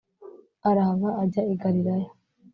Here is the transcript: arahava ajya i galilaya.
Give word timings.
arahava 0.69 1.09
ajya 1.23 1.41
i 1.53 1.55
galilaya. 1.61 2.09